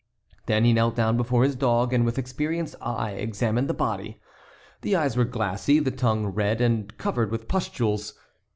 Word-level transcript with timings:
Then 0.47 0.65
he 0.65 0.73
knelt 0.73 0.95
down 0.95 1.15
before 1.15 1.43
his 1.43 1.55
dog 1.55 1.93
and 1.93 2.03
with 2.03 2.17
experienced 2.17 2.73
eye 2.81 3.11
examined 3.11 3.67
the 3.67 3.73
body. 3.75 4.19
The 4.81 4.95
eyes 4.95 5.15
were 5.15 5.25
glassy, 5.25 5.77
the 5.77 5.91
tongue 5.91 6.25
red 6.25 6.59
and 6.59 6.97
covered 6.97 7.29
with 7.29 7.47
pustules. 7.47 8.15